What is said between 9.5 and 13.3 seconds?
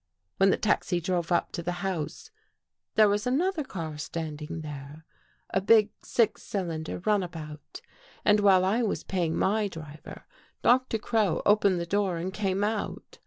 driver. Doctor Crow opened the door and came out.